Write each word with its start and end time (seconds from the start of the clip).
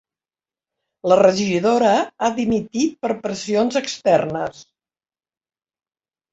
La 1.11 1.17
regidora 1.19 1.91
ha 1.99 2.31
dimitit 2.41 2.97
per 3.05 3.13
pressions 3.29 3.81
externes 3.85 4.67